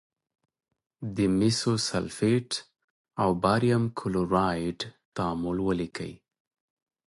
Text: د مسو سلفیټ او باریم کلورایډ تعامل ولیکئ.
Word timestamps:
د 1.15 1.17
مسو 1.37 1.73
سلفیټ 1.87 2.49
او 3.21 3.29
باریم 3.43 3.83
کلورایډ 3.99 4.77
تعامل 5.15 5.57
ولیکئ. 5.67 6.13